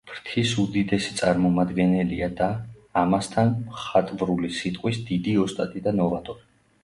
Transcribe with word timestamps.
ფრთის 0.09 0.51
უდიდესი 0.61 1.11
წარმომადგენელია 1.17 2.29
და, 2.39 2.47
ამასთან, 3.03 3.53
მხატვრული 3.67 4.51
სიტყვის 4.61 4.97
დიდი 5.11 5.35
ოსტატი 5.45 5.85
და 5.89 5.97
ნოვატორი. 6.01 6.49